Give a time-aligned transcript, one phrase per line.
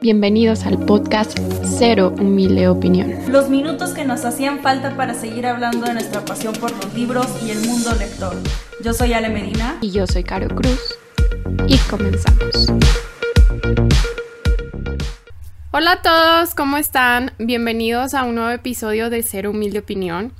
[0.00, 1.38] Bienvenidos al podcast
[1.78, 3.14] Cero Humilde Opinión.
[3.28, 7.26] Los minutos que nos hacían falta para seguir hablando de nuestra pasión por los libros
[7.42, 8.36] y el mundo lector.
[8.84, 9.78] Yo soy Ale Medina.
[9.80, 10.94] Y yo soy Caro Cruz.
[11.66, 12.72] Y comenzamos.
[15.70, 17.32] Hola a todos, ¿cómo están?
[17.38, 20.32] Bienvenidos a un nuevo episodio de Cero Humilde Opinión.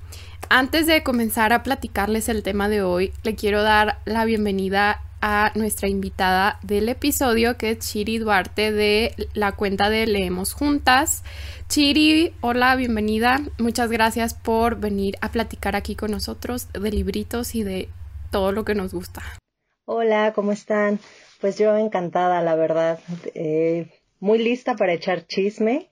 [0.48, 5.50] Antes de comenzar a platicarles el tema de hoy, le quiero dar la bienvenida a
[5.56, 11.24] nuestra invitada del episodio, que es Chiri Duarte de la cuenta de Leemos Juntas.
[11.68, 13.40] Chiri, hola, bienvenida.
[13.58, 17.88] Muchas gracias por venir a platicar aquí con nosotros de libritos y de
[18.30, 19.20] todo lo que nos gusta.
[19.84, 21.00] Hola, ¿cómo están?
[21.40, 23.00] Pues yo encantada, la verdad.
[23.34, 25.90] Eh, muy lista para echar chisme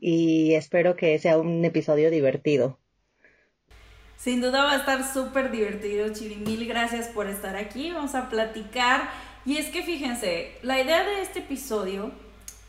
[0.00, 2.78] y espero que sea un episodio divertido.
[4.18, 6.34] Sin duda va a estar súper divertido, Chiri.
[6.34, 7.92] Mil gracias por estar aquí.
[7.92, 9.08] Vamos a platicar.
[9.46, 12.10] Y es que fíjense, la idea de este episodio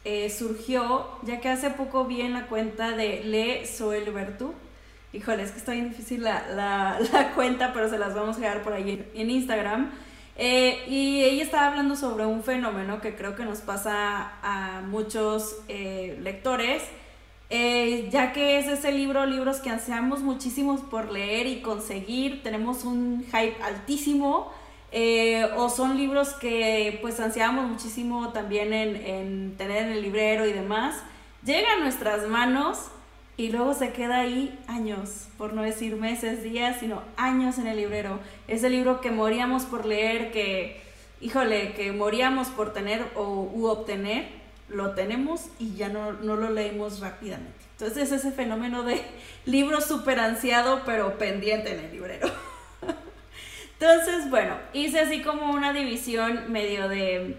[0.06, 4.54] eh, surgió ya que hace poco vi en la cuenta de Le Soel Bertu.
[5.12, 8.74] Híjole, es que está bien difícil la, cuenta, pero se las vamos a dejar por
[8.74, 9.90] ahí en, Instagram.
[10.36, 15.58] Eh, y ella estaba hablando sobre un fenómeno que creo que nos pasa a muchos
[15.68, 16.84] eh, lectores
[17.50, 22.86] eh, ya que es ese libro, libros que ansiamos muchísimos por leer y conseguir, tenemos
[22.86, 24.52] un hype altísimo,
[24.92, 30.54] eh, o son libros que pues ansiamos muchísimo también en, tener en el librero y
[30.54, 31.02] demás,
[31.44, 32.92] llega a nuestras manos
[33.36, 37.78] y luego se queda ahí años, por no decir meses, días, sino años en el
[37.78, 38.20] librero.
[38.48, 40.82] Ese libro que moríamos por leer, que,
[41.22, 44.39] híjole, que moríamos por tener o u obtener
[44.70, 47.60] lo tenemos y ya no, lo leemos rápidamente.
[47.72, 49.02] Entonces es ese fenómeno de
[49.46, 52.30] libro súper ansiado pero pendiente en el librero.
[53.80, 57.38] Entonces, bueno, hice así como una división medio de,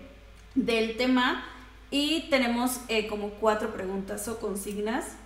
[0.54, 1.44] del tema
[1.90, 5.16] y tenemos eh, como cuatro preguntas o consignas.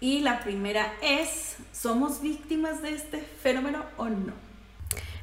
[0.00, 4.32] Y la primera es, ¿somos víctimas de este fenómeno o no?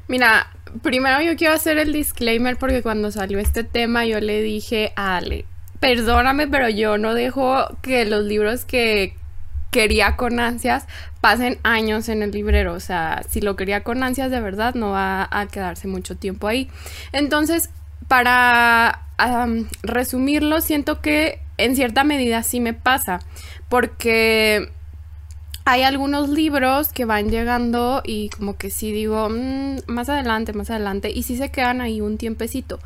[0.07, 4.91] Mira, primero yo quiero hacer el disclaimer porque cuando salió este tema yo le dije
[4.96, 5.46] a Ale,
[5.83, 9.17] perdóname, pero yo no dejo que los libros que
[9.69, 10.88] quería con ansias
[11.19, 12.73] pasen años en el librero.
[12.73, 16.47] O sea, si lo quería con ansias de verdad, no va a quedarse mucho tiempo
[16.47, 16.69] ahí.
[17.11, 17.69] Entonces,
[18.07, 19.07] para
[19.81, 23.19] resumirlo, siento que en cierta medida sí me pasa.
[23.67, 24.69] Porque
[25.65, 30.69] hay algunos libros que van llegando y como que sí digo, mm, más adelante, más
[30.69, 32.79] adelante, y sí se quedan ahí un tiempecito.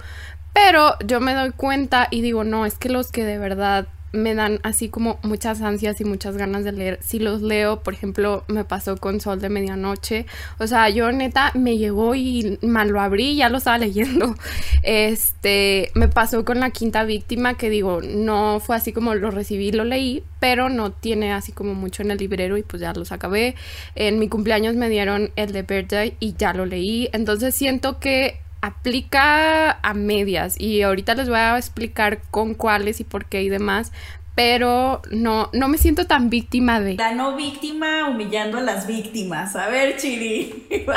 [0.60, 4.34] Pero yo me doy cuenta y digo, no, es que los que de verdad me
[4.34, 6.98] dan así como muchas ansias y muchas ganas de leer.
[7.04, 10.26] Si los leo, por ejemplo, me pasó con Sol de Medianoche.
[10.58, 14.34] O sea, yo neta me llegó y mal lo abrí ya lo estaba leyendo.
[14.82, 19.72] Este, me pasó con La Quinta Víctima, que digo, no fue así como lo recibí,
[19.72, 23.12] lo leí, pero no tiene así como mucho en el librero y pues ya los
[23.12, 23.54] acabé.
[23.94, 27.10] En mi cumpleaños me dieron el de Birthday y ya lo leí.
[27.14, 33.04] Entonces siento que aplica a medias y ahorita les voy a explicar con cuáles y
[33.04, 33.92] por qué y demás,
[34.36, 36.96] pero no, no me siento tan víctima de...
[36.96, 39.56] La no víctima humillando a las víctimas.
[39.56, 40.68] A ver, Chiri.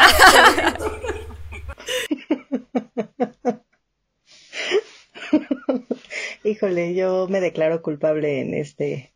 [6.44, 9.12] Híjole, yo me declaro culpable en este,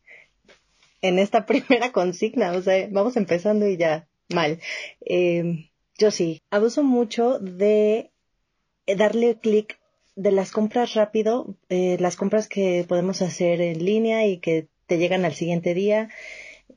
[1.01, 4.59] en esta primera consigna, o sea, vamos empezando y ya mal.
[5.01, 8.11] Eh, yo sí, abuso mucho de
[8.87, 9.79] darle clic
[10.15, 14.97] de las compras rápido, eh, las compras que podemos hacer en línea y que te
[14.97, 16.09] llegan al siguiente día.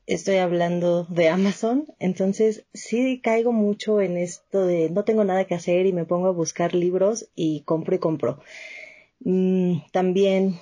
[0.06, 5.54] Estoy hablando de Amazon, entonces sí caigo mucho en esto de no tengo nada que
[5.54, 8.40] hacer y me pongo a buscar libros y compro y compro.
[9.20, 10.58] Mm, también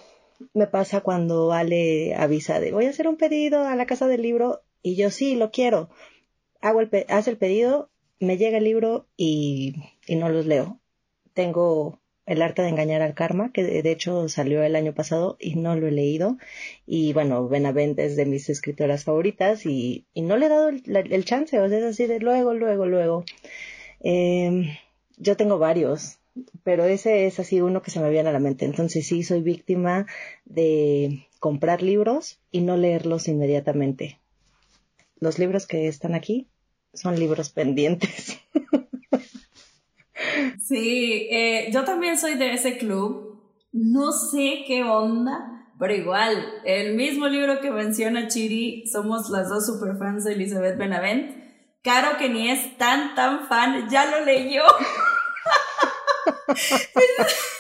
[0.53, 4.23] me pasa cuando Ale avisa de voy a hacer un pedido a la casa del
[4.23, 5.89] libro y yo sí lo quiero.
[6.61, 7.91] Hago el, hace el pedido,
[8.21, 9.75] me llega el libro y,
[10.07, 10.81] y no los leo
[11.37, 15.55] tengo El arte de engañar al karma, que de hecho salió el año pasado y
[15.55, 16.39] no lo he leído.
[16.85, 21.61] Y bueno, Benavent es de mis escritoras favoritas y, no le he dado el, chance,
[21.61, 23.25] o sea, es así de luego, luego, luego.
[24.01, 24.71] Em,
[25.19, 26.19] yo tengo varios,
[26.65, 28.65] pero ese es así uno que se me viene a la mente.
[28.65, 30.07] Entonces sí, soy víctima
[30.47, 34.19] de comprar libros y no leerlos inmediatamente.
[35.21, 36.49] Los libros que están aquí
[36.93, 38.39] son libros pendientes.
[40.67, 43.43] Sí, eh, yo también soy de ese club.
[43.73, 49.67] No sé qué onda, pero igual, el mismo libro que menciona Chiri, somos las dos
[49.67, 51.45] superfans de Elizabeth Benavent.
[51.83, 54.63] Caro, que ni es tan, tan fan, ya lo leyó.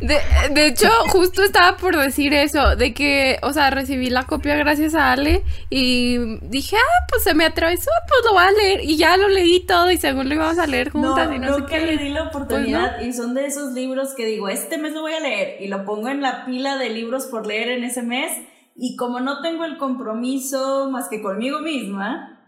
[0.00, 4.94] De, hecho, justo estaba por decir eso, de que, o sea, recibí la copia gracias
[4.94, 8.84] a Ale y dije, ah, pues se me atravesó, pues lo voy a leer.
[8.84, 11.54] Y ya lo leí todo y según lo íbamos a leer juntas no, y no,
[11.56, 11.80] sé qué.
[11.80, 15.02] le di la oportunidad pues y son de esos libros que digo, este mes lo
[15.02, 18.02] voy a leer y lo pongo en la pila de libros por leer en ese
[18.02, 18.30] mes.
[18.76, 22.40] Y como no tengo el compromiso más que conmigo misma,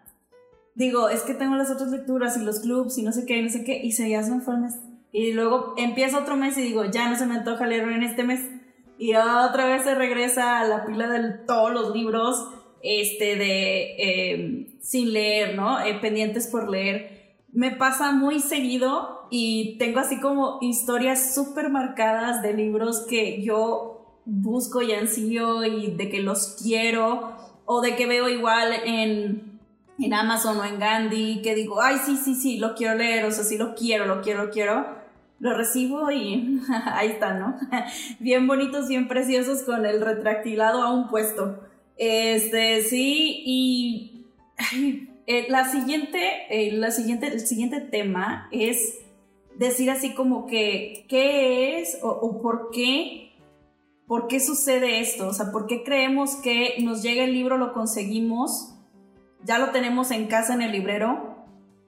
[0.75, 3.51] digo, es que tengo las otras lecturas y los clubs y no sé qué, no
[3.51, 4.79] sé qué, y se ya son mes.
[5.13, 8.25] Y luego empieza otro mes y digo, ya no se me antoja leer en este
[8.25, 8.49] mes.
[8.99, 12.49] Y otra vez se regresa a la pila de todos los libros
[12.83, 15.81] este, de em, sin leer, ¿no?
[15.81, 17.37] Eh, pendientes por leer.
[17.53, 24.21] Me pasa muy seguido y tengo así como historias súper marcadas de libros que yo
[24.25, 27.33] busco y ansío y de que los quiero
[27.67, 29.53] o de que veo igual en
[29.99, 33.31] en Amazon o en Gandhi, que digo, ay, sí, sí, sí, lo quiero leer, o
[33.31, 35.02] sea, sí lo quiero, lo quiero, lo quiero,
[35.43, 37.57] lo recibo y ahí está, ¿no?
[38.21, 41.61] bien bonitos, bien preciosos con el retractilado a un puesto.
[41.99, 44.27] Este, sí, y
[45.27, 49.01] eh, la siguiente, eh, la siguiente, el siguiente tema es
[49.57, 53.29] decir así como que, ¿qué es o, o por qué
[54.09, 55.29] ¿Por qué sucede esto?
[55.29, 58.73] O sea, ¿por qué creemos que nos llega el libro, lo conseguimos
[59.45, 61.32] ya lo tenemos en casa en el librero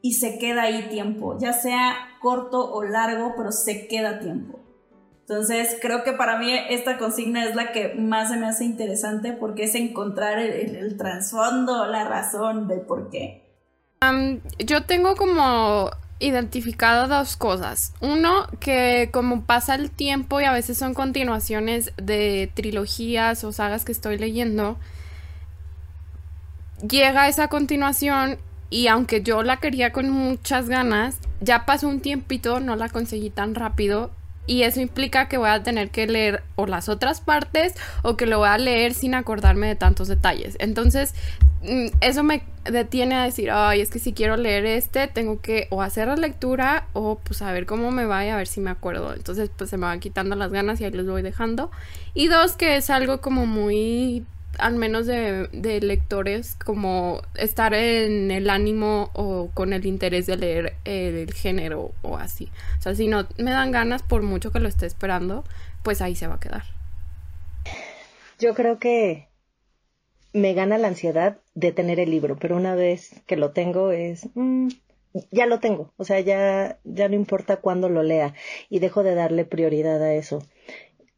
[0.04, 4.60] y se queda ahí tiempo, ya sea corto o largo, pero se queda tiempo.
[5.20, 9.32] Entonces creo que para mí esta consigna es la que más se me hace interesante
[9.32, 13.56] porque es encontrar el, trasfondo, la razón de por qué.
[14.58, 17.94] yo tengo como identificado dos cosas.
[18.02, 23.86] Uno, que como pasa el tiempo y a veces son continuaciones de trilogías o sagas
[23.86, 24.76] que estoy leyendo,
[26.86, 28.38] llega esa continuación
[28.74, 33.30] y aunque yo la quería con muchas ganas, ya pasó un tiempito, no la conseguí
[33.30, 34.10] tan rápido
[34.48, 38.26] y eso implica que voy a tener que leer o las otras partes o que
[38.26, 40.56] lo voy a leer sin acordarme de tantos detalles.
[40.58, 41.14] Entonces,
[41.62, 45.68] mm, eso me detiene a decir, ay, es que si quiero leer este, tengo que
[45.70, 48.60] o hacer la lectura o pues a ver cómo me va y a ver si
[48.60, 49.14] me acuerdo.
[49.14, 51.70] Entonces, pues se me van quitando las ganas y ahí los voy dejando.
[52.12, 54.26] Y dos, que es algo como muy
[54.58, 55.48] al menos de,
[55.82, 62.16] lectores, como estar en el ánimo o con el interés de leer el género o
[62.16, 62.50] así.
[62.78, 65.44] O sea, si no me dan ganas, por mucho que lo esté esperando,
[65.82, 66.64] pues ahí se va a quedar.
[68.38, 69.28] Yo creo que
[70.32, 74.28] me gana la ansiedad de tener el libro, pero una vez que lo tengo es...
[74.34, 74.68] Mm,
[75.30, 78.34] ya lo tengo, o sea, ya, ya no importa cuándo lo lea
[78.68, 80.42] y dejo de darle prioridad a eso.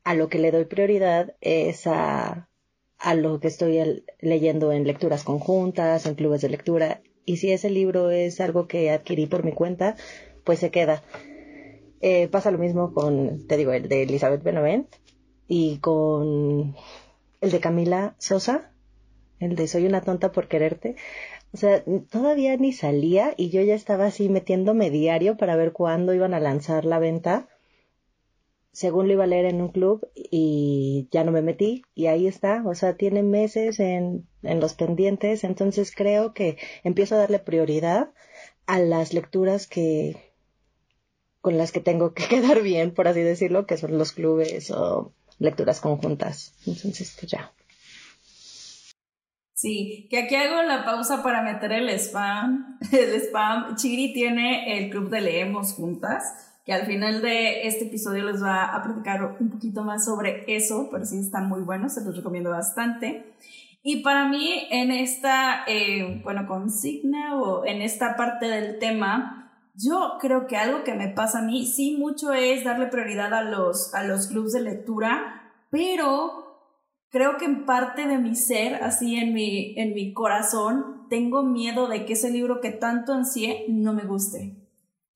[0.04, 2.48] A lo que le doy prioridad es a
[2.98, 7.02] a lo que estoy leyendo en lecturas conjuntas, en clubes de lectura.
[7.24, 9.96] Y si ese libro es algo que adquirí por mi cuenta,
[10.44, 11.02] pues se queda.
[12.00, 14.88] Eh, pasa lo mismo con, te digo, el de Elizabeth Benavent
[15.48, 16.74] y con
[17.40, 18.72] el de Camila Sosa,
[19.40, 20.96] el de Soy una tonta por quererte.
[21.52, 26.14] O sea, todavía ni salía y yo ya estaba así metiéndome diario para ver cuándo
[26.14, 27.48] iban a lanzar la venta
[28.72, 32.26] según lo iba a leer en un club y ya no me metí y ahí
[32.26, 37.38] está, o sea, tiene meses en, en los pendientes, entonces creo que empiezo a darle
[37.38, 38.10] prioridad
[38.66, 40.34] a las lecturas que
[41.40, 45.12] con las que tengo que quedar bien, por así decirlo, que son los clubes o
[45.38, 46.54] lecturas conjuntas.
[46.66, 47.52] Entonces, pues ya.
[49.54, 52.78] Sí, que aquí hago la pausa para meter el spam.
[52.92, 53.76] El spam.
[53.76, 56.24] Chiri tiene el club de Leemos Juntas
[56.66, 60.88] que al final de este episodio les va a platicar un poquito más sobre eso,
[60.90, 63.36] pero sí está muy bueno, se los recomiendo bastante.
[63.84, 70.14] Y para mí, en esta, eh, bueno, consigna o en esta parte del tema, yo
[70.20, 73.94] creo que algo que me pasa a mí, sí mucho es darle prioridad a los,
[73.94, 76.64] a los de lectura, pero
[77.10, 81.86] creo que en parte de mi ser, así en mi, en mi corazón, tengo miedo
[81.86, 84.65] de que ese libro que tanto ansié no me guste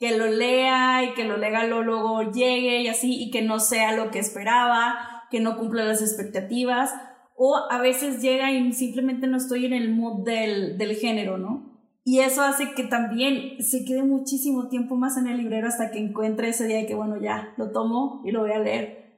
[0.01, 4.11] que lo lea y que lo luego llegue y así y que no sea lo
[4.11, 4.97] que esperaba,
[5.31, 6.91] que no cumpla las expectativas
[7.37, 11.71] o a veces llega y simplemente no estoy en el mood del, del género, ¿no?
[12.05, 15.99] Y eso hace que también se quede muchísimo tiempo más en el librero hasta que
[15.99, 19.10] encuentre ese día de que, bueno, ya, lo tomo y lo voy a leer.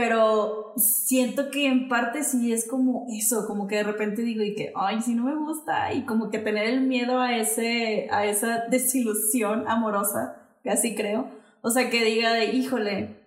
[0.00, 4.54] Pero siento que en parte sí es como eso, como que de repente digo y
[4.54, 8.24] que, ay, si no me gusta, y como que tener el miedo a, ese, a
[8.24, 11.28] esa desilusión amorosa, así creo.
[11.60, 13.20] O sea, que diga de, híjole,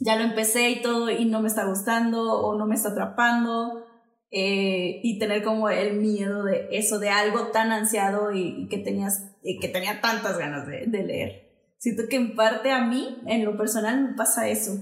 [0.00, 3.86] ya lo empecé y todo y no me está gustando o no me está atrapando.
[4.32, 9.36] Eh, y tener como el miedo de eso, de algo tan ansiado y, que, tenías,
[9.42, 11.48] que tenía tantas ganas de, de leer.
[11.78, 14.72] Siento que en parte a mí, en lo personal, me pasa eso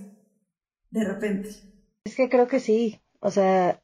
[0.91, 1.51] de repente.
[2.05, 3.81] Es que creo que sí, o sea,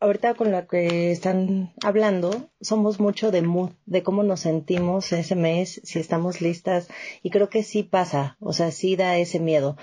[0.00, 5.36] ahorita con la que están hablando, somos mucho de mood, de cómo nos sentimos ese
[5.36, 6.88] mes, si estamos listas,
[7.22, 9.76] y creo que sí pasa, o sea, sí da ese miedo.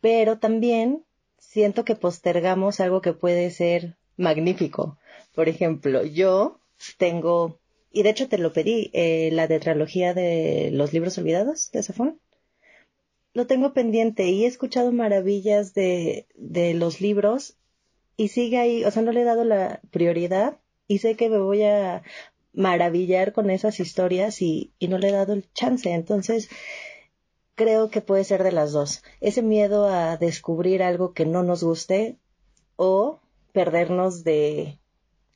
[0.00, 1.04] Pero también
[1.38, 4.98] siento que postergamos algo que puede ser magnífico.
[5.34, 6.60] Por ejemplo, yo
[6.98, 7.58] tengo,
[7.90, 12.20] y de hecho te lo pedí, eh, la tetralogía de los libros olvidados de Safón.
[13.34, 17.56] Lo tengo pendiente y he escuchado maravillas de, de los libros
[18.16, 21.38] y sigue ahí, o sea, no le he dado la prioridad y sé que me
[21.38, 22.02] voy a
[22.52, 25.92] maravillar con esas historias y, y no le he dado el chance.
[25.92, 26.48] Entonces,
[27.54, 29.02] creo que puede ser de las dos.
[29.20, 32.18] Ese miedo a descubrir algo que no nos guste
[32.76, 33.20] o
[33.52, 34.78] perdernos de,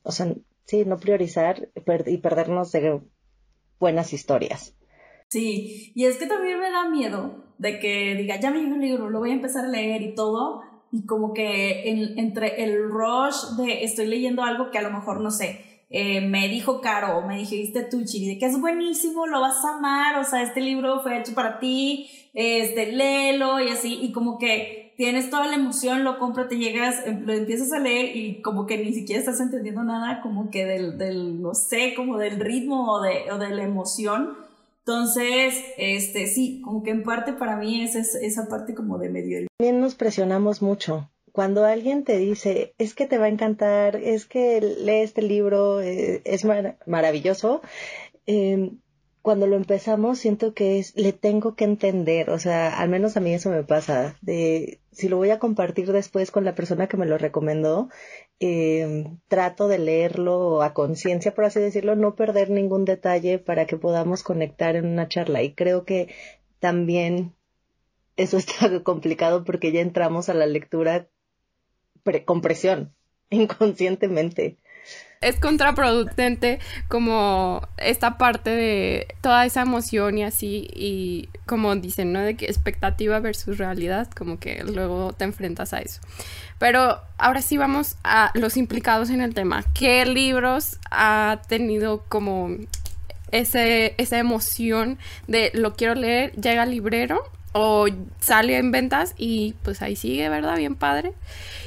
[0.03, 0.35] o sea,
[0.65, 1.69] sí, no priorizar
[2.07, 3.01] y perdernos de
[3.79, 4.75] buenas historias.
[5.33, 8.83] Sí, y es que también me da miedo de que diga, ya me llegó un
[8.83, 10.61] libro, lo voy a empezar a leer y todo,
[10.93, 15.31] y como que entre el rush de estoy leyendo algo que a lo mejor no
[15.31, 19.41] sé, eh, me dijo Caro o me dijiste tú, Chiri, de que es buenísimo, lo
[19.41, 24.01] vas a amar, o sea, este libro fue hecho para ti, este, léelo y así,
[24.03, 27.79] y como que tienes toda la emoción, lo compras, te llegas, em, lo empiezas a
[27.79, 31.95] leer y como que ni siquiera estás entendiendo nada, como que del, del no sé,
[31.95, 34.52] como del ritmo o de, o de la emoción.
[34.85, 39.47] Entonces, este, sí, como que en parte para mí es, esa parte como de medio.
[39.59, 41.09] También nos presionamos mucho.
[41.31, 45.81] Cuando alguien te dice, es que te va a encantar, es que lee este libro,
[45.81, 46.45] eh, es
[46.87, 47.63] maravilloso,
[48.27, 48.73] eh,
[49.23, 53.21] cuando lo empezamos siento que es, le tengo que entender, o sea, al menos a
[53.21, 56.97] mí eso me pasa, de si lo voy a compartir después con la persona que
[56.97, 57.89] me lo recomendó,
[58.45, 63.77] eh, trato de leerlo a conciencia, por así decirlo, no perder ningún detalle para que
[63.77, 65.43] podamos conectar en una charla.
[65.43, 66.13] Y creo que
[66.59, 67.35] también
[68.17, 71.09] eso está complicado porque ya entramos a la lectura
[72.25, 72.93] con presión,
[73.31, 74.59] inconscientemente
[75.23, 82.21] es contraproducente como esta parte de toda esa emoción y así y como dicen, ¿no?
[82.21, 86.01] De que expectativa versus realidad, como que luego te enfrentas a eso.
[86.59, 89.65] Pero ahora sí vamos a los implicados en el tema.
[89.75, 92.51] ¿Qué libros ha tenido como
[93.33, 97.23] ese, esa emoción de lo quiero leer, llega al librero
[97.53, 97.87] o
[98.21, 100.57] sale en ventas y pues ahí sigue, ¿verdad?
[100.57, 101.13] Bien padre.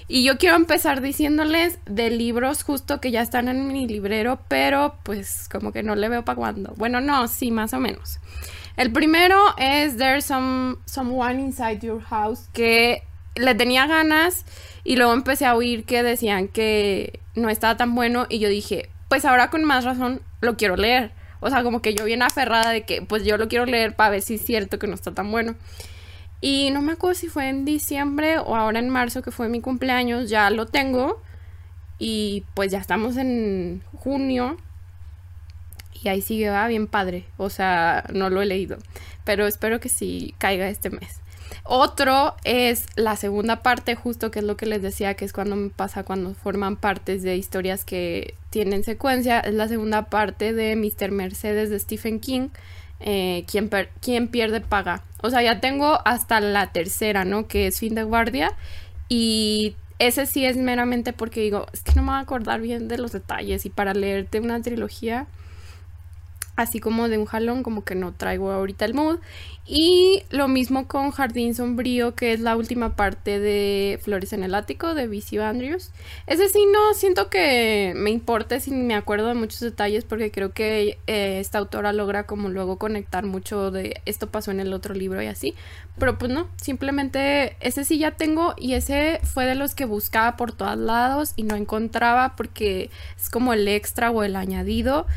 [0.07, 4.95] Y yo quiero empezar diciéndoles de libros justo que ya están en mi librero, pero
[5.03, 6.73] pues como que no le veo para cuándo.
[6.77, 8.19] Bueno, no, sí, más o menos.
[8.77, 13.03] El primero es There's some, Someone Inside Your House, que
[13.35, 14.45] le tenía ganas
[14.83, 18.89] y luego empecé a oír que decían que no estaba tan bueno y yo dije,
[19.07, 21.11] pues ahora con más razón lo quiero leer.
[21.45, 24.09] O sea, como que yo bien aferrada de que pues yo lo quiero leer para
[24.09, 25.53] ver si es cierto que no está tan bueno.
[26.41, 29.61] Y no me acuerdo si fue en diciembre o ahora en marzo, que fue mi
[29.61, 31.21] cumpleaños, ya lo tengo.
[31.99, 34.57] Y pues ya estamos en junio.
[36.01, 37.25] Y ahí sigue, va bien padre.
[37.37, 38.77] O sea, no lo he leído.
[39.23, 41.21] Pero espero que sí caiga este mes.
[41.63, 45.55] Otro es la segunda parte, justo que es lo que les decía, que es cuando
[45.55, 49.39] me pasa cuando forman partes de historias que tienen secuencia.
[49.39, 51.11] Es la segunda parte de Mr.
[51.11, 52.49] Mercedes de Stephen King
[52.99, 55.03] eh, quien, pierde paga.
[55.21, 57.47] O sea, ya tengo hasta la tercera, ¿no?
[57.47, 58.53] Que es fin de guardia.
[59.09, 62.87] Y ese sí es meramente porque digo, es que no me voy a acordar bien
[62.87, 63.65] de los detalles.
[63.65, 65.27] Y para leerte una trilogía
[66.55, 69.19] así como de un jalón, como que no traigo ahorita el mood.
[69.67, 74.53] Y lo mismo con Jardín Sombrío, que es la última parte de Flores en el
[74.53, 75.91] Ático de Vicio Andrews.
[76.27, 80.53] Ese sí no siento que me importe si me acuerdo de muchos detalles, porque creo
[80.53, 84.93] que eh, esta autora logra como luego conectar mucho de esto pasó en el otro
[84.93, 85.55] libro y así.
[85.97, 90.35] Pero pues no, simplemente ese sí ya tengo y ese fue de los que buscaba
[90.35, 95.07] por todos lados y no encontraba porque es como el extra o el añadido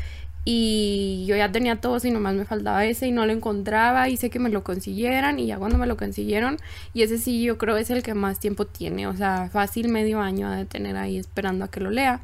[0.45, 4.29] y yo ya tenía todo y nomás me faltaba ese y no lo encontraba, hice
[4.29, 6.57] que me lo consiguieran y ya cuando me lo consiguieron,
[6.93, 10.21] y ese sí yo creo es el que más tiempo tiene, o sea, fácil medio
[10.21, 12.21] año de tener ahí esperando a que lo lea.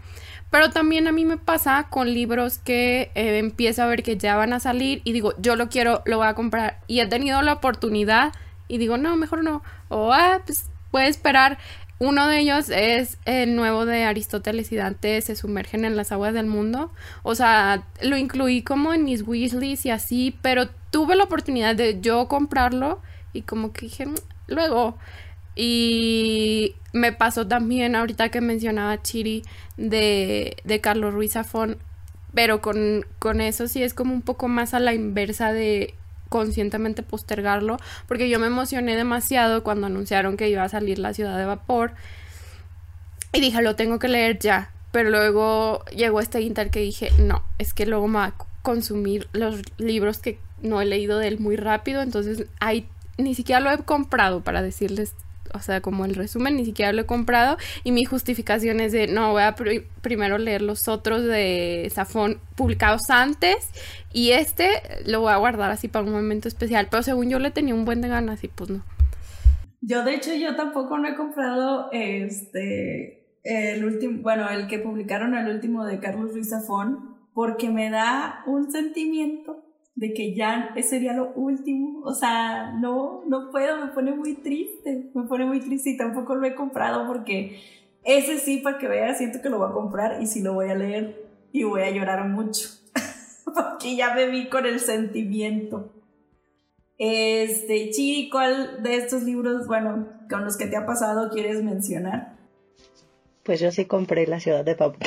[0.52, 4.38] Pero también a mí me pasa con libros que eh, empiezo a ver que ya
[4.38, 6.80] van a salir y digo, yo lo quiero, lo voy a comprar.
[6.88, 8.32] Y he tenido la oportunidad
[8.68, 9.64] y digo, no, mejor no.
[9.90, 11.58] O, ah, pues puede esperar.
[11.98, 16.34] Uno de ellos es el nuevo de Aristóteles y Dante, se sumergen en las aguas
[16.34, 16.92] del mundo.
[17.24, 22.02] O sea, lo incluí como en mis wishlists y así, pero tuve la oportunidad de
[22.02, 24.16] yo comprarlo y como que dije, mm,
[24.48, 24.98] luego.
[25.56, 29.44] Y me pasó también ahorita que mencionaba Chiri
[29.78, 31.78] de, de Carlos Ruiz Zafón,
[32.34, 35.94] pero con, con eso sí es como un poco más a la inversa de
[36.36, 37.78] conscientemente postergarlo,
[38.10, 41.94] porque yo me emocioné demasiado cuando anunciaron que iba a salir La Ciudad de Vapor.
[43.32, 44.70] Y dije, lo tengo que leer ya.
[44.92, 49.30] Pero luego llegó este Inter que dije, no, es que luego me va a consumir
[49.32, 52.02] los libros que no he leído de él muy rápido.
[52.02, 55.14] Entonces, ahí ni siquiera lo he comprado para decirles
[55.56, 59.08] o sea, como el resumen, ni siquiera lo he comprado y mi justificación es de,
[59.08, 59.56] no, voy a
[60.02, 63.70] primero leer los otros de Safón publicados antes
[64.14, 64.70] y este
[65.06, 67.86] lo voy a guardar así para un momento especial, pero según yo le tenía un
[67.86, 68.84] buen de ganas y pues no.
[69.82, 75.36] Yo de hecho yo tampoco no he comprado este el último, bueno, el que publicaron
[75.36, 79.64] el último de Carlos Ruiz Zafón porque me da un sentimiento
[79.96, 82.02] de que ya sería lo último.
[82.04, 86.36] O sea, no, no puedo, me pone muy triste, me pone muy triste y tampoco
[86.36, 87.60] lo he comprado porque
[88.04, 90.70] ese sí, para que veas, siento que lo voy a comprar y sí lo voy
[90.70, 92.70] a leer y voy a llorar mucho.
[93.46, 95.92] porque ya me vi con el sentimiento.
[96.98, 102.38] Este, Chiri, ¿cuál de estos libros, bueno, con los que te ha pasado quieres mencionar?
[103.44, 104.98] Pues yo sí compré La ciudad de Papu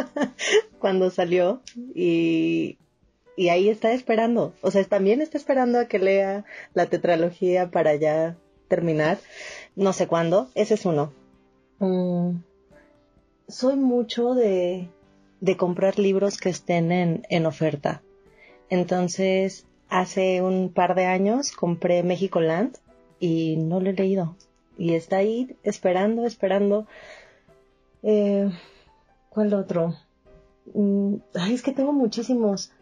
[0.78, 1.60] cuando salió
[1.94, 2.78] y
[3.38, 4.52] y ahí está esperando.
[4.62, 9.18] O sea, también está esperando a que lea la tetralogía para ya terminar.
[9.76, 10.50] No sé cuándo.
[10.56, 11.12] Ese es uno.
[11.78, 12.38] Mm,
[13.46, 14.88] soy mucho de,
[15.56, 18.02] comprar libros que estén en, en oferta.
[18.70, 22.78] Entonces, hace un par de años compré México Land
[23.20, 24.34] y no lo he leído.
[24.76, 26.88] Y está ahí esperando, esperando.
[28.02, 28.50] Eh,
[29.28, 29.94] ¿Cuál otro?
[30.74, 32.72] Mm, ay, es que tengo muchísimos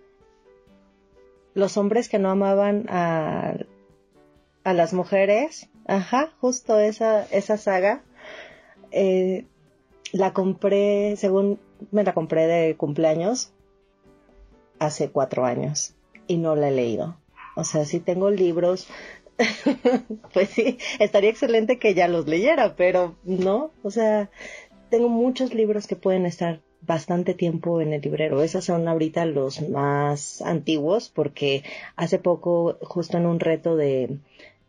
[1.57, 3.55] los hombres que no amaban a,
[4.63, 5.71] a las mujeres.
[5.87, 8.03] Ajá, justo esa, esa saga.
[8.91, 9.47] Eh,
[10.13, 11.59] la compré, según
[11.91, 13.53] me la compré de cumpleaños,
[14.79, 15.95] hace cuatro años
[16.27, 17.17] y no la he leído.
[17.57, 18.87] O sea, si tengo libros,
[20.35, 24.31] pues sí, estaría excelente que ya los leyera, pero no, o sea,
[24.91, 28.43] tengo muchos libros que pueden estar bastante tiempo en el librero.
[28.43, 31.64] Esos son ahorita los más antiguos porque
[31.96, 34.18] hace poco, justo en un reto de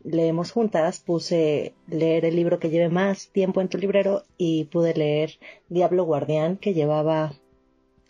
[0.04, 4.94] leemos juntas, puse leer el libro que lleve más tiempo en tu librero y pude
[4.94, 5.32] leer
[5.68, 7.32] Diablo Guardián que llevaba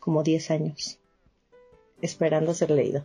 [0.00, 0.98] como 10 años
[2.00, 3.04] esperando ser leído.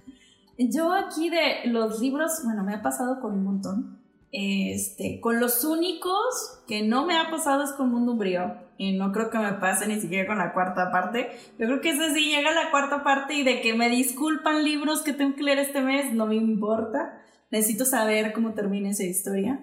[0.57, 4.02] Yo aquí de los libros, bueno, me ha pasado con un montón.
[4.35, 8.55] Este, con los únicos que no me ha pasado es con Mundo Umbrío.
[8.77, 11.29] Y no creo que me pase ni siquiera con la cuarta parte.
[11.59, 15.03] Yo creo que ese sí llega la cuarta parte y de que me disculpan libros
[15.03, 17.21] que tengo que leer este mes, no me importa.
[17.51, 19.59] Necesito saber cómo termina esa historia.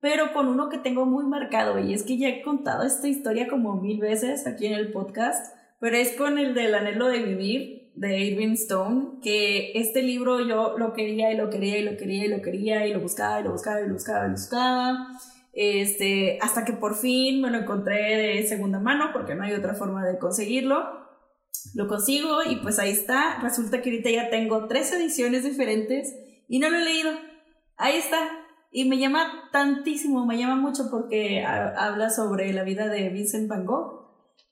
[0.00, 3.48] Pero con uno que tengo muy marcado, y es que ya he contado esta historia
[3.48, 7.81] como mil veces aquí en el podcast, pero es con el del anhelo de vivir,
[7.94, 12.24] de Irving Stone, que este libro yo lo quería y lo quería y lo quería
[12.24, 15.08] y lo quería y lo buscaba y lo buscaba y lo buscaba y lo buscaba.
[15.52, 19.74] Este, hasta que por fin me lo encontré de segunda mano porque no hay otra
[19.74, 21.02] forma de conseguirlo.
[21.74, 23.38] Lo consigo y pues ahí está.
[23.42, 26.14] Resulta que ahorita ya tengo tres ediciones diferentes
[26.48, 27.10] y no lo he leído.
[27.76, 28.18] Ahí está.
[28.70, 33.66] Y me llama tantísimo, me llama mucho porque habla sobre la vida de Vincent Van
[33.66, 34.01] Gogh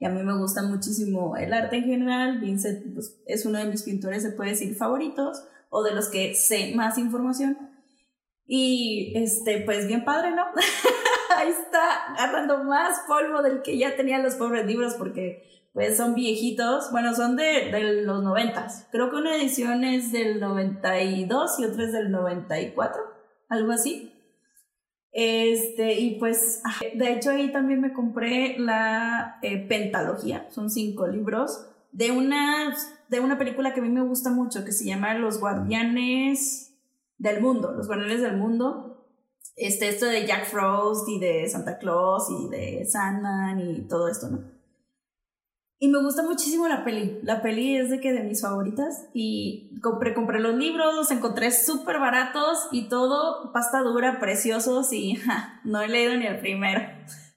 [0.00, 2.40] y a mí me gusta muchísimo el arte en general.
[2.40, 6.34] Vincent pues, es uno de mis pintores, se puede decir, favoritos o de los que
[6.34, 7.58] sé más información.
[8.46, 10.42] Y este, pues bien padre, ¿no?
[11.36, 16.14] Ahí está agarrando más polvo del que ya tenían los pobres libros porque pues son
[16.14, 16.90] viejitos.
[16.92, 18.88] Bueno, son de, de los noventas.
[18.90, 23.02] Creo que una edición es del 92 y otra es del 94,
[23.50, 24.09] algo así.
[25.12, 26.62] Este, y pues,
[26.94, 32.76] de hecho ahí también me compré la eh, pentalogía, son cinco libros, de una,
[33.08, 36.76] de una película que a mí me gusta mucho, que se llama Los Guardianes
[37.18, 38.86] del Mundo, Los Guardianes del Mundo.
[39.56, 44.28] Este, esto de Jack Frost y de Santa Claus y de Sandman y todo esto,
[44.30, 44.59] ¿no?
[45.82, 47.18] Y me gusta muchísimo la peli.
[47.22, 49.06] La peli es de que de mis favoritas.
[49.14, 55.18] Y compré, compré los libros, los encontré súper baratos y todo, pasta dura, preciosos y
[55.64, 56.82] no he leído ni el primero.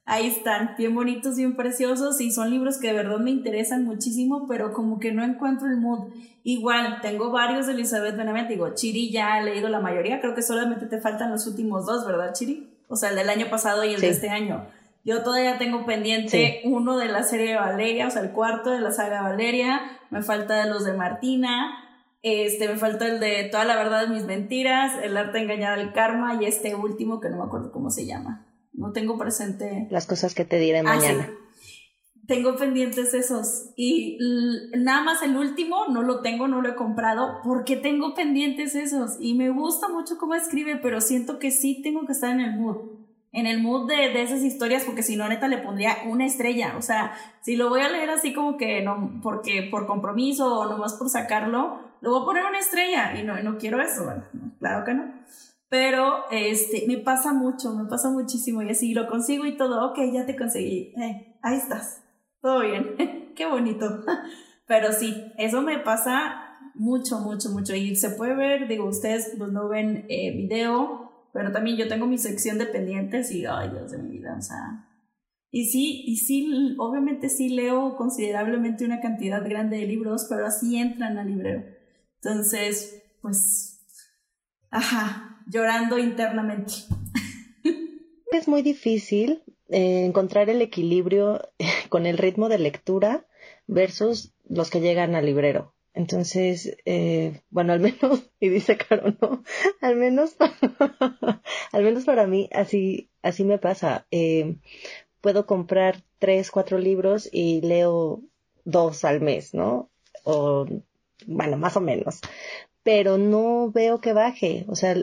[0.04, 4.46] Ahí están, bien bonitos, bien preciosos y son libros que de verdad me interesan muchísimo,
[4.46, 6.12] pero como que no encuentro el mood.
[6.42, 10.42] Igual, tengo varios de Elizabeth Benavent, digo, Chiri ya he leído la mayoría, creo que
[10.42, 12.68] solamente te faltan los últimos dos, ¿verdad, Chiri?
[12.88, 14.66] O sea, el del año pasado y el de este año.
[15.04, 18.80] Yo todavía tengo pendiente uno de la serie de Valeria, o sea, el cuarto de
[18.80, 19.82] la saga Valeria.
[20.10, 21.78] Me falta de los de Martina.
[22.22, 25.92] Este, me falta el de Toda la verdad de mis mentiras, El arte engañada del
[25.92, 28.46] karma y este último que no me acuerdo cómo se llama.
[28.72, 29.86] No tengo presente.
[29.90, 31.30] Las cosas que te diré ah, mañana.
[32.26, 34.16] tengo pendientes esos y
[34.74, 39.18] nada más el último no lo tengo, no lo he comprado porque tengo pendientes esos
[39.20, 42.58] y me gusta mucho cómo escribe, pero siento que sí tengo que estar en el
[42.58, 42.78] mood,
[43.34, 46.74] en el mood de, de esas historias porque si no neta le pondría una estrella,
[46.78, 50.66] o sea, si lo voy a leer así como que no, porque por compromiso o
[50.70, 54.24] nomás por sacarlo, lo voy a poner una estrella y no, no quiero eso, bueno,
[54.58, 55.12] claro que no.
[55.68, 59.98] Pero este, me pasa mucho, me pasa muchísimo y así lo consigo y todo, ok,
[60.12, 62.04] ya te conseguí, eh, ahí estás
[62.44, 64.04] todo bien, qué bonito.
[64.66, 67.74] Pero sí, eso me pasa mucho, mucho, mucho.
[67.74, 71.03] Y se puede ver, digo, ustedes pues no ven eh, video,
[71.34, 74.40] pero también yo tengo mi sección de pendientes y, ay, Dios de mi vida, o
[74.40, 74.88] sea.
[75.50, 80.76] Y sí, y sí, obviamente sí leo considerablemente una cantidad grande de libros, pero así
[80.76, 81.64] entran al librero.
[82.22, 83.84] Entonces, pues,
[84.70, 86.72] ajá, llorando internamente.
[88.32, 91.40] Es muy difícil eh, encontrar el equilibrio
[91.88, 93.26] con el ritmo de lectura
[93.66, 95.73] versus los que llegan al librero.
[95.94, 99.42] Entonces, eh, bueno, al menos, y dice Caro, no,
[99.80, 100.36] al menos,
[101.72, 104.06] al menos para mí así, así me pasa.
[104.10, 104.56] Eh,
[105.20, 108.20] puedo comprar tres, cuatro libros y leo
[108.64, 109.88] dos al mes, ¿no?
[110.24, 110.66] O,
[111.26, 112.20] bueno, más o menos.
[112.82, 114.96] Pero no veo que baje, o sea,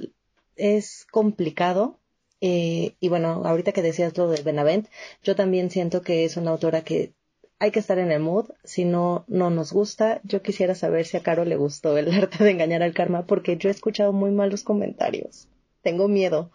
[0.56, 2.00] es complicado
[2.42, 4.88] eh, y bueno, ahorita que decías lo de Benavent,
[5.24, 7.14] yo también siento que es una autora que
[7.62, 10.20] hay que estar en el mood, si no, no nos gusta.
[10.24, 13.56] Yo quisiera saber si a Caro le gustó el arte de engañar al karma, porque
[13.56, 15.48] yo he escuchado muy malos comentarios.
[15.84, 16.50] Tengo miedo.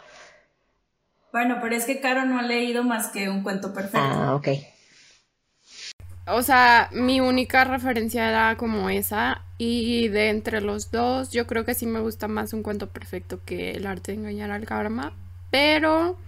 [1.31, 4.01] Bueno, pero es que Caro no ha leído más que un cuento perfecto.
[4.01, 4.49] Ah, ok.
[6.27, 9.43] O sea, mi única referencia era como esa.
[9.59, 13.39] Y de entre los dos, yo creo que sí me gusta más un cuento perfecto
[13.45, 15.13] que el arte de engañar al karma.
[15.53, 16.19] Pero,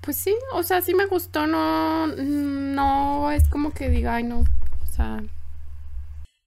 [0.00, 4.40] pues sí, o sea, sí me gustó, no, no es como que diga, ay, no,
[4.40, 5.22] o sea...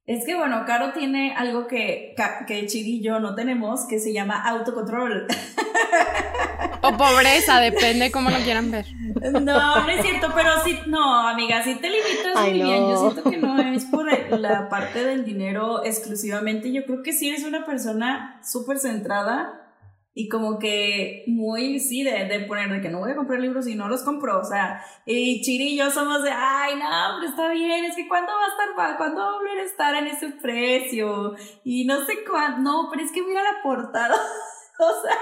[0.06, 2.14] Es que bueno, Caro tiene algo que,
[2.46, 5.28] que Chidi y yo no tenemos, que se llama autocontrol.
[6.86, 8.86] O pobreza, depende cómo lo quieran ver.
[9.32, 12.90] No, no es cierto, pero sí, no, amiga, si te limitas muy bien.
[12.90, 14.06] Yo siento que no es por
[14.38, 16.74] la parte del dinero exclusivamente.
[16.74, 19.63] Yo creo que sí eres una persona súper centrada
[20.16, 23.68] y como que muy, sí, de, de, poner de que no voy a comprar libros
[23.68, 27.30] y no los compro, o sea, y Chiri y yo somos de, ay, no, pero
[27.30, 30.08] está bien, es que ¿cuándo va a estar, cuándo va a volver a estar en
[30.08, 31.34] ese precio?
[31.64, 34.14] Y no sé cuándo, no, pero es que mira la portada,
[34.80, 35.18] o sea,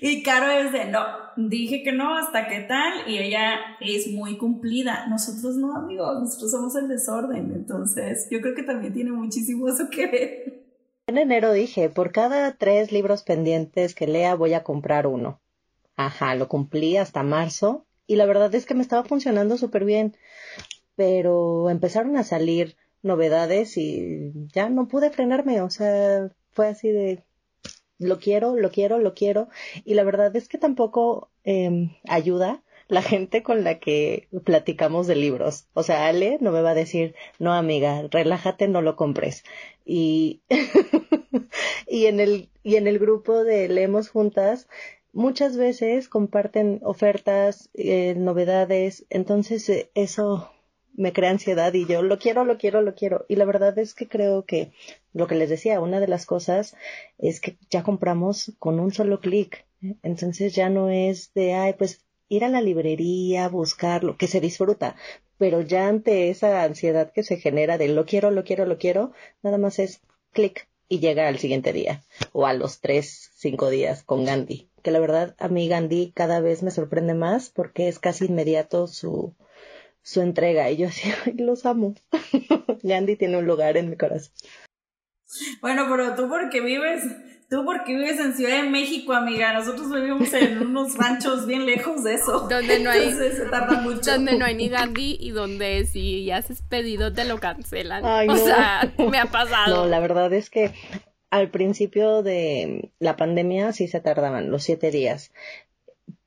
[0.00, 1.04] y Caro es de, no,
[1.36, 6.50] dije que no, hasta qué tal, y ella es muy cumplida, nosotros no, amigos, nosotros
[6.50, 10.67] somos el desorden, entonces yo creo que también tiene muchísimo eso que ver.
[11.08, 15.40] En enero dije, por cada tres libros pendientes que lea voy a comprar uno.
[15.96, 20.18] Ajá, lo cumplí hasta marzo y la verdad es que me estaba funcionando súper bien.
[20.96, 25.62] Pero empezaron a salir novedades y ya no pude frenarme.
[25.62, 27.24] O sea, fue así de
[27.96, 29.48] lo quiero, lo quiero, lo quiero.
[29.86, 35.16] Y la verdad es que tampoco eh, ayuda la gente con la que platicamos de
[35.16, 35.66] libros.
[35.74, 39.44] O sea, Ale no me va a decir, no amiga, relájate, no lo compres.
[39.84, 40.40] Y,
[41.86, 44.68] y en el, y en el grupo de Leemos Juntas,
[45.12, 50.50] muchas veces comparten ofertas, eh, novedades, entonces eh, eso
[50.94, 53.24] me crea ansiedad y yo lo quiero, lo quiero, lo quiero.
[53.28, 54.72] Y la verdad es que creo que
[55.12, 56.74] lo que les decía, una de las cosas
[57.18, 59.64] es que ya compramos con un solo clic.
[60.02, 64.96] Entonces ya no es de, ay, pues ir a la librería, buscarlo, que se disfruta,
[65.38, 69.12] pero ya ante esa ansiedad que se genera de lo quiero, lo quiero, lo quiero,
[69.42, 70.00] nada más es
[70.32, 74.68] clic y llega al siguiente día o a los tres, cinco días con Gandhi.
[74.82, 78.86] Que la verdad a mí Gandhi cada vez me sorprende más porque es casi inmediato
[78.86, 79.34] su,
[80.02, 81.94] su entrega y yo así, los amo.
[82.82, 84.32] Gandhi tiene un lugar en mi corazón.
[85.60, 87.02] Bueno, pero tú porque vives
[87.48, 89.54] Tú porque vives en Ciudad de México, amiga.
[89.54, 92.46] Nosotros vivimos en unos ranchos bien lejos de eso.
[92.46, 93.04] Donde no hay.
[93.04, 94.12] Entonces se tarda mucho.
[94.12, 98.04] Donde no hay ni Gandhi y donde si haces pedido te lo cancelan.
[98.04, 99.76] o sea, me ha pasado.
[99.76, 100.72] No, la verdad es que
[101.30, 105.32] al principio de la pandemia sí se tardaban los siete días.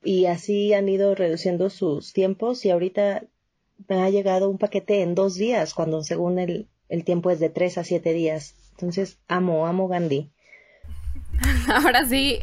[0.04, 3.24] Y así han ido reduciendo sus tiempos y ahorita
[3.88, 7.50] me ha llegado un paquete en dos días, cuando según el, el tiempo es de
[7.50, 8.56] tres a siete días.
[8.72, 10.32] Entonces, amo, amo Gandhi.
[11.74, 12.40] Ahora sí,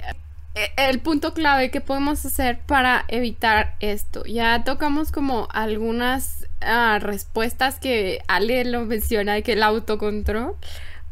[0.54, 4.24] e, el punto clave que podemos hacer para evitar esto.
[4.24, 10.56] Ya tocamos como algunas ah, respuestas que Ale lo menciona que el autocontrol.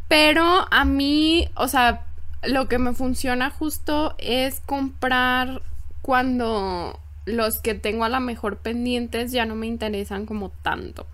[0.09, 2.07] Pero a mí, o sea,
[2.44, 5.62] lo que me funciona justo es comprar
[6.03, 11.07] cuando los que tengo a la mejor pendientes ya no me interesan como tanto.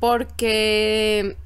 [0.00, 1.36] Porque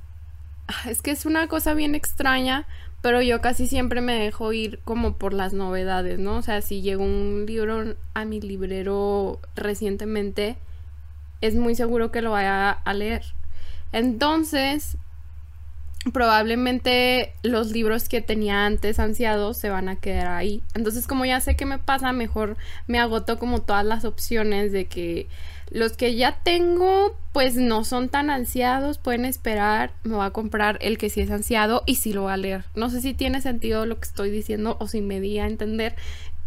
[0.68, 2.66] ah, es que es una cosa bien extraña,
[3.02, 6.36] pero yo casi siempre me dejo ir como por las novedades, ¿no?
[6.36, 10.56] O sea, si llegó un libro a mi librero recientemente,
[11.40, 13.24] es muy seguro que lo vaya a leer.
[13.90, 14.96] Entonces,
[16.12, 20.62] probablemente los libros que tenía antes ansiados se van a quedar ahí.
[20.74, 24.86] Entonces, como ya sé qué me pasa, mejor me agoto como todas las opciones de
[24.86, 25.28] que
[25.70, 30.78] los que ya tengo, pues no son tan ansiados, pueden esperar, me voy a comprar
[30.80, 32.64] el que sí es ansiado y sí lo voy a leer.
[32.74, 35.94] No sé si tiene sentido lo que estoy diciendo o si me di a entender.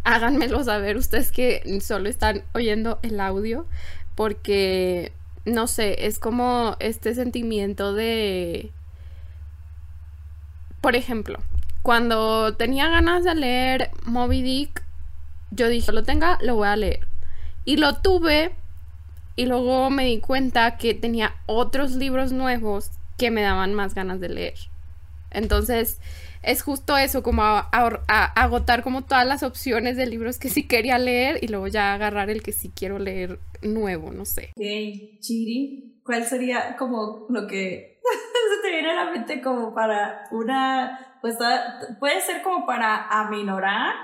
[0.04, 3.66] Háganmelo saber ustedes que solo están oyendo el audio
[4.14, 5.12] porque
[5.44, 8.72] no sé, es como este sentimiento de
[10.80, 11.40] por ejemplo,
[11.82, 14.84] cuando tenía ganas de leer Moby Dick,
[15.50, 17.08] yo dije, lo tenga, lo voy a leer.
[17.64, 18.54] Y lo tuve
[19.36, 24.18] y luego me di cuenta que tenía otros libros nuevos que me daban más ganas
[24.18, 24.54] de leer.
[25.30, 26.00] Entonces,
[26.42, 31.42] es justo eso, como agotar como todas las opciones de libros que sí quería leer
[31.42, 34.52] y luego ya agarrar el que sí quiero leer nuevo, no sé.
[34.56, 38.00] Ok, Chiri, ¿cuál sería como lo que
[38.54, 41.36] se te viene a la mente como para una, pues
[41.98, 43.94] puede ser como para aminorar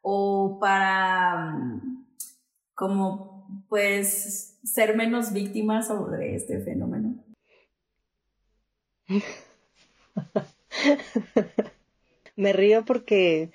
[0.00, 2.06] o para mm,
[2.74, 7.24] como pues ser menos víctima sobre este fenómeno.
[12.36, 13.50] me río porque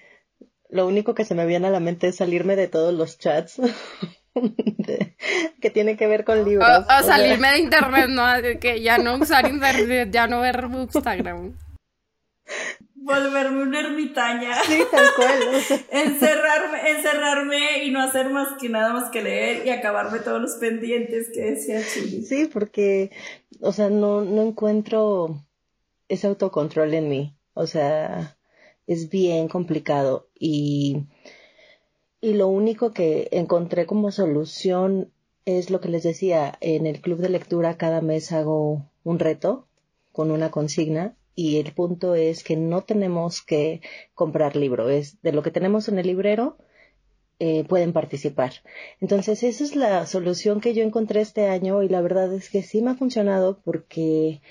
[0.69, 3.61] lo único que se me viene a la mente es salirme de todos los chats
[5.61, 6.67] que tiene que ver con libros.
[6.67, 8.25] O, salirme de internet, ¿no?
[8.59, 11.53] Que ya no usar internet, ya no ver Instagram.
[13.07, 14.53] Volverme una ermitaña.
[14.65, 15.39] Sí, tal cual.
[15.91, 20.55] encerrarme, encerrarme y no hacer más que nada más que leer y acabarme todos los
[20.55, 22.23] pendientes que decía Chili.
[22.23, 23.11] Sí, porque,
[23.61, 25.43] o sea, no, no encuentro
[26.09, 27.35] ese autocontrol en mí.
[27.53, 28.37] O sea,
[28.85, 31.07] es bien complicado y
[32.19, 35.11] y lo único que encontré como solución
[35.45, 39.67] es lo que les decía, en el club de lectura cada mes hago un reto
[40.11, 43.81] con una consigna y el punto es que no tenemos que
[44.15, 46.57] comprar libro, es de lo que tenemos en el librero,
[47.39, 48.53] eh, pueden participar.
[48.99, 52.63] Entonces, esa es la solución que yo encontré este año y la verdad es que
[52.63, 54.41] sí me ha funcionado porque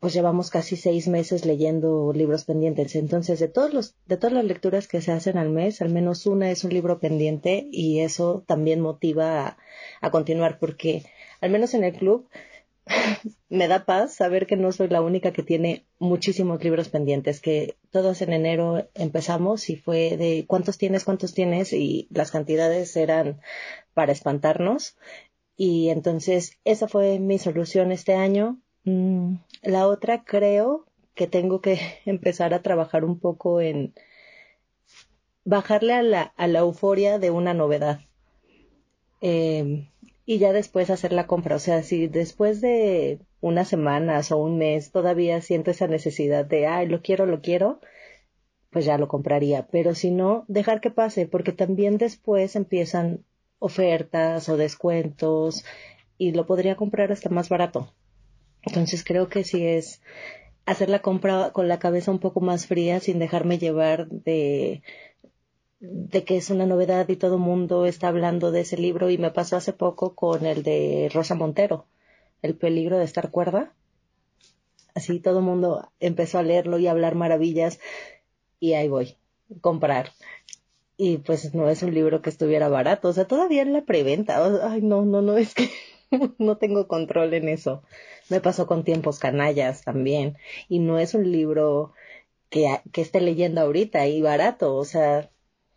[0.00, 2.96] pues llevamos casi seis meses leyendo libros pendientes.
[2.96, 6.24] Entonces, de todos los, de todas las lecturas que se hacen al mes, al menos
[6.24, 9.58] una es un libro pendiente y eso también motiva a,
[10.00, 11.02] a continuar porque,
[11.42, 12.28] al menos en el club,
[13.48, 17.76] me da paz saber que no soy la única que tiene muchísimos libros pendientes, que
[17.90, 23.40] todos en enero empezamos y fue de cuántos tienes, cuántos tienes y las cantidades eran
[23.94, 24.96] para espantarnos.
[25.56, 31.76] Y entonces esa fue mi solución este año, Mm, la otra creo que tengo que
[32.06, 33.94] empezar a trabajar un poco en
[35.44, 38.00] bajarle a la, a la euforia de una novedad.
[39.20, 39.88] Em,
[40.26, 41.56] y ya después hacer la compra.
[41.56, 46.66] O sea, si después de unas semanas o un mes todavía siento esa necesidad de,
[46.66, 47.80] ay, lo quiero, lo quiero,
[48.70, 49.68] pues ya lo compraría.
[49.70, 53.24] Pero si no, dejar que pase, porque también después empiezan
[53.60, 55.64] ofertas o descuentos
[56.18, 57.94] y lo podría comprar hasta más barato.
[58.62, 60.02] Entonces creo que sí es
[60.66, 64.82] hacer la compra con la cabeza un poco más fría sin dejarme llevar de
[65.90, 69.18] de que es una novedad y todo el mundo está hablando de ese libro y
[69.18, 71.86] me pasó hace poco con el de Rosa Montero,
[72.42, 73.72] El peligro de estar cuerda.
[74.94, 77.78] Así todo el mundo empezó a leerlo y a hablar maravillas
[78.60, 79.16] y ahí voy,
[79.60, 80.12] comprar.
[80.96, 84.42] Y pues no es un libro que estuviera barato, o sea, todavía en la preventa.
[84.70, 85.68] Ay, no, no, no, es que
[86.38, 87.82] no tengo control en eso.
[88.30, 90.36] Me pasó con Tiempos Canallas también.
[90.68, 91.92] Y no es un libro
[92.48, 94.74] que, que esté leyendo ahorita y barato.
[94.76, 95.30] O sea,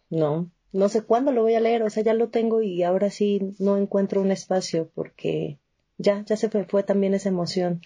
[0.10, 0.50] no.
[0.72, 1.84] No sé cuándo lo voy a leer.
[1.84, 5.60] O sea, ya lo tengo y ahora sí no encuentro un espacio porque
[5.98, 7.82] ya, ya se fue también esa emoción.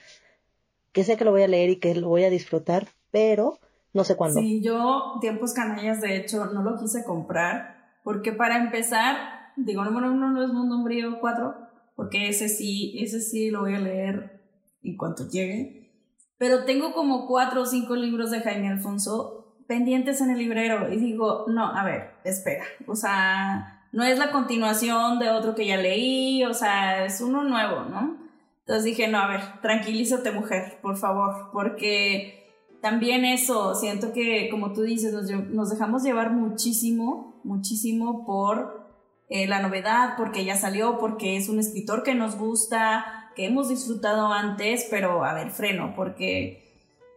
[0.92, 3.58] Que sé que lo voy a leer y que lo voy a disfrutar, pero
[3.94, 4.40] no sé cuándo.
[4.40, 9.16] Sí, yo Tiempos Canallas, de hecho, no lo quise comprar porque para empezar,
[9.56, 11.56] digo, número uno no es Mundo Umbrío 4,
[11.96, 14.42] porque ese sí, ese sí lo voy a leer
[14.84, 15.92] en cuanto llegue.
[16.38, 20.98] Pero tengo como cuatro o cinco libros de Jaime Alfonso pendientes en el librero y
[20.98, 25.78] digo, no, a ver, espera, o sea, no es la continuación de otro que ya
[25.78, 28.18] leí, o sea, es uno nuevo, ¿no?
[28.62, 32.44] Entonces dije, no, a ver, tranquilízate mujer, por favor, porque
[32.82, 38.84] también eso, siento que, como tú dices, nos, nos dejamos llevar muchísimo, muchísimo por
[39.30, 43.70] eh, la novedad, porque ya salió, porque es un escritor que nos gusta, que hemos
[43.70, 46.63] disfrutado antes, pero a ver, freno, porque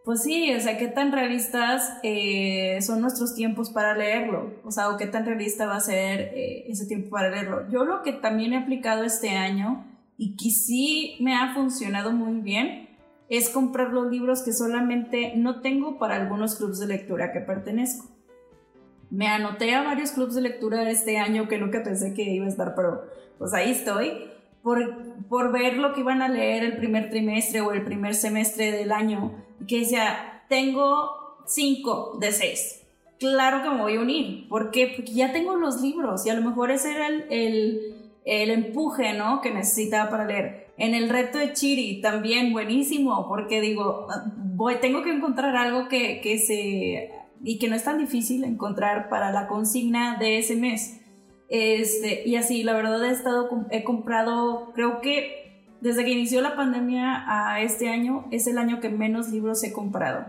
[0.07, 4.89] pues sí, o sea, qué tan realistas eh, son nuestros tiempos para leerlo, o sea,
[4.91, 7.69] o qué tan realista va a ser eh, ese tiempo para leerlo.
[7.71, 9.85] Yo lo que también he aplicado este año
[10.17, 12.89] y que sí me ha funcionado muy bien
[13.29, 18.07] es comprar los libros que solamente no tengo para algunos clubes de lectura que pertenezco.
[19.11, 22.49] Me anoté a varios clubes de lectura este año que nunca pensé que iba a
[22.49, 23.03] estar, pero
[23.39, 24.31] pues ahí estoy.
[24.63, 28.71] Por, por ver lo que iban a leer el primer trimestre o el primer semestre
[28.71, 31.11] del año que decía, tengo
[31.47, 32.83] cinco de seis.
[33.19, 34.49] Claro que me voy a unir.
[34.49, 34.93] ¿Por qué?
[34.95, 39.15] Porque ya tengo los libros y a lo mejor ese era el, el, el empuje,
[39.15, 39.41] ¿no?
[39.41, 40.67] Que necesitaba para leer.
[40.77, 46.21] En el reto de Chiri también buenísimo, porque digo, voy, tengo que encontrar algo que,
[46.21, 47.11] que se...
[47.43, 51.01] y que no es tan difícil encontrar para la consigna de ese mes.
[51.49, 55.46] Este, y así, la verdad he estado, he comprado, creo que
[55.87, 59.73] desde que inició la pandemia a este año es el año que menos libros he
[59.73, 60.27] comprado.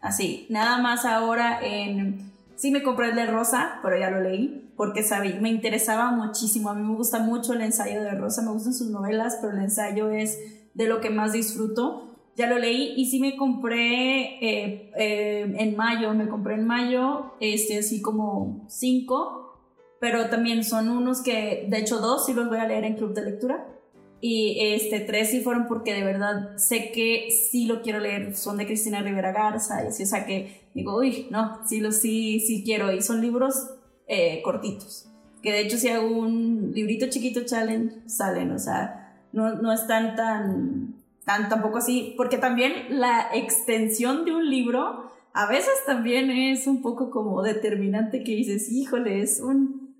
[0.00, 2.32] Así, nada más ahora en...
[2.56, 6.70] Sí me compré el de Rosa, pero ya lo leí porque sabía, me interesaba muchísimo.
[6.70, 9.62] A mí me gusta mucho el ensayo de Rosa, me gustan sus novelas, pero el
[9.62, 10.40] ensayo es
[10.74, 12.16] de lo que más disfruto.
[12.34, 17.34] Ya lo leí y sí me compré eh, eh, en mayo, me compré en mayo,
[17.38, 19.62] este, así como cinco,
[20.00, 23.14] pero también son unos que, de hecho dos, sí los voy a leer en club
[23.14, 23.77] de lectura
[24.20, 28.34] y este, tres sí fueron porque de verdad sé que sí lo quiero leer.
[28.34, 29.84] Son de Cristina Rivera Garza.
[29.84, 32.92] Y así, o sea que digo, uy, no, sí, lo, sí, sí quiero.
[32.92, 33.70] Y son libros
[34.08, 35.08] eh, cortitos.
[35.42, 38.50] Que de hecho si hago un librito chiquito challenge, salen.
[38.50, 42.14] O sea, no, no están tan, tan tampoco así.
[42.16, 48.24] Porque también la extensión de un libro a veces también es un poco como determinante
[48.24, 49.94] que dices, híjole, es un...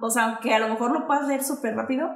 [0.00, 2.10] O sea, aunque a lo mejor lo puedas leer súper rápido,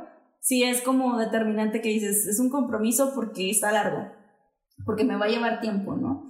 [0.44, 4.12] sí es como determinante que dices, es un compromiso porque está largo,
[4.84, 6.28] porque me va a llevar tiempo, ¿no?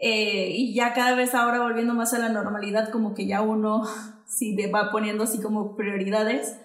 [0.00, 3.82] Eh, y ya cada vez ahora volviendo más a la normalidad, como que ya uno
[4.28, 6.56] sí va poniendo así como prioridades.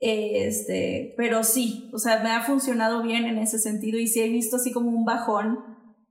[0.00, 4.28] este, pero sí, o sea, me ha funcionado bien en ese sentido y sí he
[4.28, 5.58] visto así como un bajón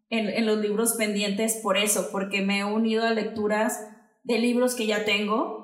[0.09, 3.79] en, en los libros pendientes por eso, porque me he unido a lecturas
[4.23, 5.62] de libros que ya tengo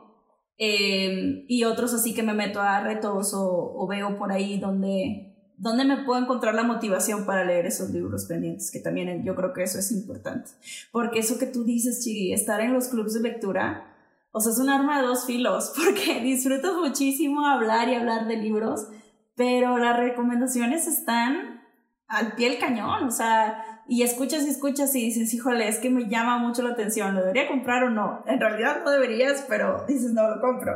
[0.62, 5.86] Em, y otros así que me meto a retos o, veo por ahí donde, donde
[5.86, 9.64] me puedo encontrar la motivación para leer esos libros pendientes, que también yo creo que
[9.64, 10.52] eso es importante.
[10.92, 13.96] Porque eso que tú dices, Chiri, estar en los clubes de lectura,
[14.32, 18.36] o sea, es un arma de dos filos, porque disfruto muchísimo hablar y hablar de
[18.36, 18.90] libros,
[19.36, 21.62] pero las recomendaciones están
[22.10, 25.90] al pie del cañón, o sea, y escuchas y escuchas y dices, híjole, es que
[25.90, 28.24] me llama mucho la atención, ¿lo debería comprar o no?
[28.28, 30.74] En realidad no deberías, pero dices, no, lo compro.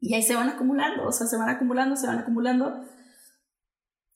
[0.00, 2.82] Y ahí se van acumulando, o sea, se van acumulando, se van acumulando.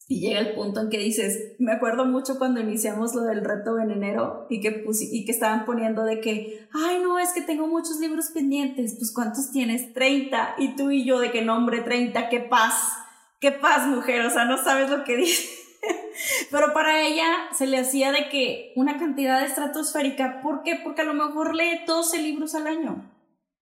[0.09, 3.79] Y llega el punto en que dices, me acuerdo mucho cuando iniciamos lo del reto
[3.79, 7.67] en enero y que, y que estaban poniendo de que, ay, no, es que tengo
[7.67, 9.93] muchos libros pendientes, pues ¿cuántos tienes?
[9.93, 10.55] 30.
[10.59, 12.75] Y tú y yo de que nombre 30, qué paz,
[13.39, 15.64] qué paz, mujer, o sea, no sabes lo que dices.
[16.55, 20.41] Pero para ella se le hacía de que una cantidad estratosférica.
[20.41, 20.79] ¿Por qué?
[20.85, 23.11] Porque a lo mejor lee 12 libros al año,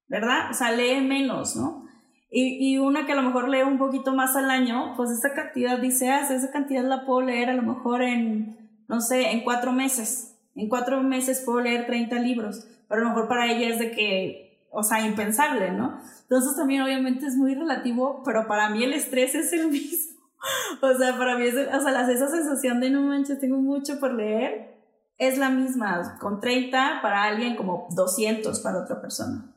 [0.09, 0.51] ¿verdad?
[0.51, 1.87] O sea, lee menos, ¿no?
[2.31, 5.33] Y, y una que a lo mejor lee un poquito más al año, pues esa
[5.33, 9.43] cantidad dice, ah, esa cantidad la puedo leer a lo mejor en, no sé, en
[9.43, 10.37] cuatro meses.
[10.55, 12.69] En cuatro meses puedo leer 30 libros.
[12.91, 15.99] Pero a lo mejor para ella es de que, o sea, impensable, ¿no?
[16.25, 20.12] Entonces también obviamente es muy relativo, pero para mí el estrés es el mismo.
[20.83, 24.13] o sea, para mí, es, o sea, esa sensación de no manches, tengo mucho por
[24.13, 24.73] leer,
[25.19, 29.55] es la misma, con 30 para alguien, como 200 para otra persona.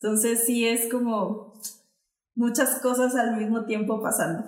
[0.00, 1.54] Entonces sí es como
[2.34, 4.44] muchas cosas al mismo tiempo pasando.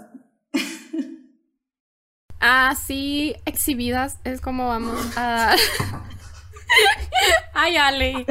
[2.41, 5.55] Así exhibidas es como vamos a...
[7.55, 8.27] Ay, Ale.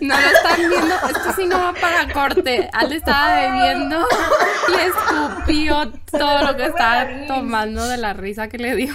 [0.00, 2.68] No lo están viendo, esto sí no va para corte.
[2.72, 4.06] Ale estaba bebiendo
[4.68, 8.94] y escupió todo lo que estaba tomando de la risa que le dio.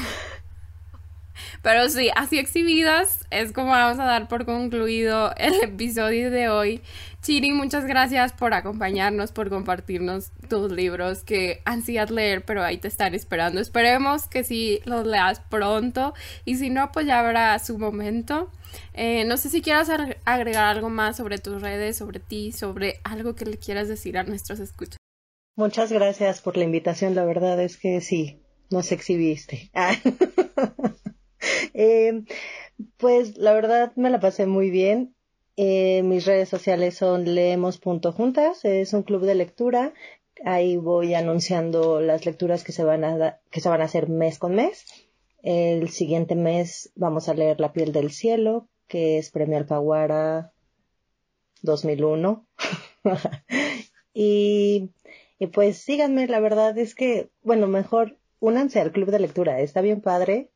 [1.62, 6.82] Pero sí, así exhibidas es como vamos a dar por concluido el episodio de hoy.
[7.24, 12.90] Chiri, muchas gracias por acompañarnos, por compartirnos tus libros que ansías leer, pero ahí te
[12.90, 13.62] están esperando.
[13.62, 16.14] Esperemos que sí los leas pronto
[16.44, 18.52] y si no, pues ya habrá su momento.
[18.94, 19.90] Eh, no sé si quieras
[20.26, 24.24] agregar algo más sobre tus redes, sobre ti, sobre algo que le quieras decir a
[24.24, 24.98] nuestros escuchas.
[25.56, 27.16] Muchas gracias por la invitación.
[27.16, 29.72] La verdad es que sí, nos exhibiste.
[31.74, 32.26] eh,
[32.98, 35.16] pues la verdad me la pasé muy bien.
[35.56, 39.94] Eh, mis redes sociales son leemos.juntas, es un club de lectura.
[40.46, 44.40] Ahí voy anunciando las lecturas que se van a que se van a hacer mes
[44.40, 44.86] con mes.
[45.44, 50.54] El siguiente mes vamos a leer La piel del cielo, que es Premio Alfaguara
[51.62, 52.48] 2001.
[54.14, 54.92] y,
[55.40, 59.82] y pues síganme, la verdad es que, bueno, mejor únanse al club de lectura, está
[59.82, 60.50] bien padre,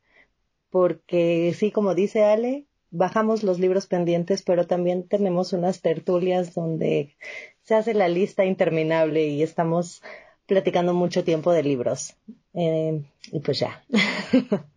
[0.70, 7.16] porque sí, como dice Ale, bajamos los libros pendientes, pero también tenemos unas tertulias donde
[7.62, 10.02] se hace la lista interminable y estamos
[10.46, 12.14] platicando mucho tiempo de libros.
[12.54, 13.84] Eh, y pues ya.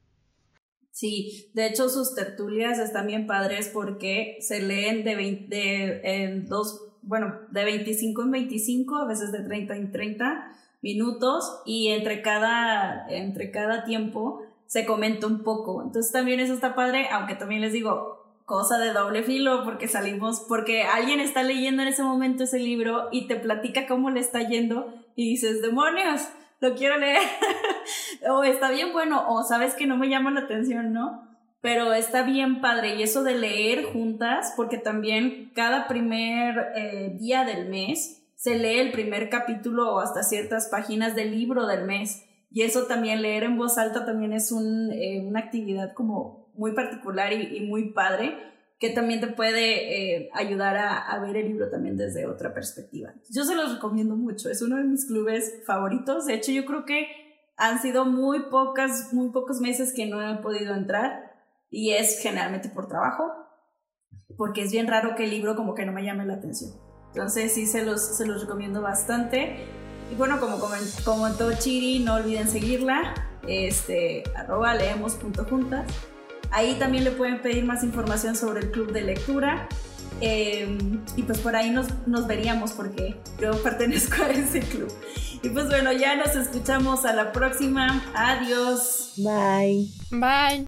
[0.93, 5.15] Sí, de hecho sus tertulias están bien padres porque se leen de,
[5.47, 10.51] de en dos, bueno, de 25 en 25, a veces de 30 en 30
[10.81, 15.83] minutos y entre cada, entre cada tiempo se comenta un poco.
[15.83, 20.45] Entonces también eso está padre, aunque también les digo, cosa de doble filo, porque salimos,
[20.47, 24.47] porque alguien está leyendo en ese momento ese libro y te platica cómo le está
[24.47, 26.21] yendo y dices, demonios,
[26.61, 27.19] lo quiero leer.
[28.29, 31.27] o está bien bueno, o sabes que no me llama la atención, ¿no?
[31.59, 37.43] Pero está bien padre y eso de leer juntas, porque también cada primer eh, día
[37.43, 42.23] del mes se lee el primer capítulo o hasta ciertas páginas del libro del mes.
[42.51, 46.73] Y eso también, leer en voz alta también es un, eh, una actividad como muy
[46.73, 48.37] particular y, muy padre,
[48.77, 53.13] que también te puede eh, ayudar a, a, ver el libro también desde otra perspectiva.
[53.29, 56.25] Yo se los recomiendo mucho, es uno de mis clubes favoritos.
[56.25, 57.07] De hecho, yo creo que
[57.55, 61.31] han sido muy pocas, muy pocos meses que no he podido entrar
[61.69, 63.31] y es generalmente por trabajo,
[64.35, 66.71] porque es bien raro que el libro como que no me llame la atención.
[67.13, 69.80] Entonces sí se los, se los recomiendo bastante.
[70.11, 73.13] Y bueno, como comentó Chiri, no olviden seguirla,
[73.47, 75.87] este, arroba leemos.juntas.
[76.51, 79.69] Ahí también le pueden pedir más información sobre el club de lectura.
[80.19, 84.91] Em, y pues por ahí nos, nos veríamos porque yo pertenezco a ese club.
[85.41, 88.03] Y pues bueno, ya nos escuchamos a la próxima.
[88.13, 89.13] Adiós.
[89.17, 89.87] Bye.
[90.11, 90.67] Bye.